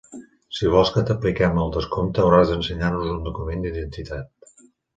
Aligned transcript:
Si 0.59 0.71
vols 0.75 0.91
que 0.95 1.03
t'apliquem 1.09 1.59
el 1.65 1.69
descompte, 1.75 2.25
hauràs 2.25 2.55
d'ensenyar-nos 2.55 3.13
un 3.19 3.23
document 3.29 3.65
d'identitat. 3.69 4.61